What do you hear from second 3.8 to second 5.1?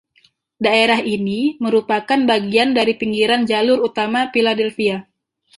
Utama Philadelphia.